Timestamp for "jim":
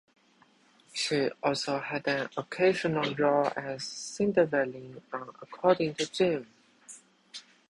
6.11-6.47